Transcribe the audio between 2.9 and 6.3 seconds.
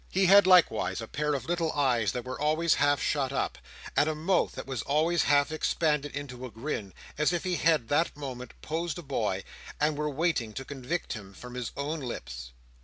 shut up, and a mouth that was always half expanded